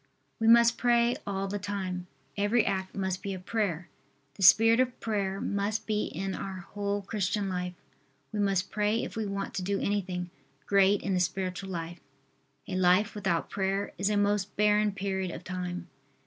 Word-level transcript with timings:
We 0.39 0.47
must 0.47 0.79
pray 0.79 1.15
all 1.27 1.47
the 1.47 1.59
time. 1.59 2.07
Every 2.35 2.65
act 2.65 2.95
must 2.95 3.21
be 3.21 3.35
a 3.35 3.39
prayer. 3.39 3.87
The 4.33 4.41
spirit 4.41 4.79
of 4.79 4.99
prayer 4.99 5.39
must 5.39 5.85
be 5.85 6.05
in 6.05 6.33
our 6.33 6.61
whole 6.61 7.03
Christian 7.03 7.47
life. 7.49 7.75
We 8.31 8.39
must 8.39 8.71
pray 8.71 9.03
if 9.03 9.15
we 9.15 9.27
want 9.27 9.53
to 9.53 9.61
do 9.61 9.79
anything 9.79 10.31
great 10.65 11.03
in 11.03 11.13
the 11.13 11.19
spiritual 11.19 11.69
life. 11.69 11.99
A 12.67 12.75
life 12.75 13.13
without 13.13 13.51
prayer 13.51 13.91
is 13.99 14.09
a 14.09 14.17
most 14.17 14.55
barren 14.55 14.91
period 14.91 15.29
of 15.29 15.43
time. 15.43 15.87